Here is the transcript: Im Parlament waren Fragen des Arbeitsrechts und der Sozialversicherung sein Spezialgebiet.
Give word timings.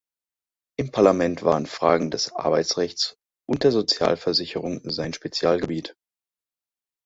Im 0.79 0.89
Parlament 0.89 1.43
waren 1.43 1.67
Fragen 1.67 2.09
des 2.09 2.33
Arbeitsrechts 2.33 3.19
und 3.47 3.63
der 3.63 3.71
Sozialversicherung 3.71 4.81
sein 4.89 5.13
Spezialgebiet. 5.13 5.95